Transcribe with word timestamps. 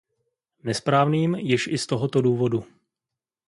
Nesprávným 0.63 1.35
již 1.35 1.67
i 1.67 1.77
z 1.77 1.87
toho 1.87 2.07
důvodu. 2.07 2.63